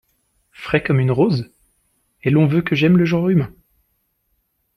[0.49, 1.51] Frais comme une rose!…
[2.23, 3.53] et l’on veut que j’aime le genre humain!